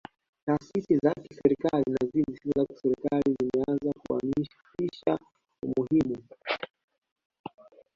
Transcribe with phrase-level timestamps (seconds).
[0.45, 5.19] Taasisi za kiserikali na zile zisizokuwa za kiserikali zimeanza kuhamasisha
[5.63, 6.23] umuhimu